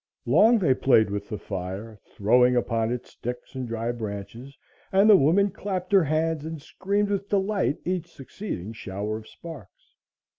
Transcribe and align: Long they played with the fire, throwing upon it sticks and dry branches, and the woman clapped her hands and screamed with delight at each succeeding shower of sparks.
Long 0.25 0.57
they 0.57 0.73
played 0.73 1.11
with 1.11 1.29
the 1.29 1.37
fire, 1.37 1.99
throwing 2.15 2.55
upon 2.55 2.91
it 2.91 3.05
sticks 3.05 3.53
and 3.53 3.67
dry 3.67 3.91
branches, 3.91 4.57
and 4.91 5.07
the 5.07 5.15
woman 5.15 5.51
clapped 5.51 5.91
her 5.91 6.05
hands 6.05 6.43
and 6.43 6.59
screamed 6.59 7.09
with 7.09 7.29
delight 7.29 7.77
at 7.81 7.87
each 7.87 8.11
succeeding 8.11 8.73
shower 8.73 9.17
of 9.17 9.27
sparks. 9.27 9.93